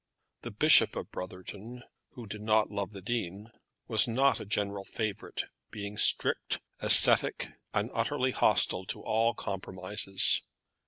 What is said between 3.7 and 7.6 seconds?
was not a general favourite, being strict, ascetic,